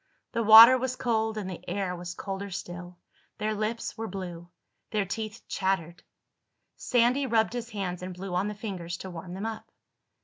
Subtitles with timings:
[0.31, 2.97] The water was cold and the air was colder still.
[3.37, 4.49] Their lips were blue.
[4.89, 6.01] Their teeth chattered.
[6.75, 9.69] Sandy rubbed his hands and blew on the fingers to warm them up.